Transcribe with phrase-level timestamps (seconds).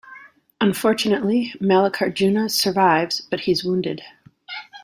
[0.59, 4.01] Unfortunately, Mallikarjuna survives, but he's wounded.